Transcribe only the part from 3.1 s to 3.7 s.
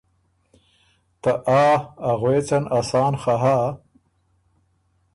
خه هۀ،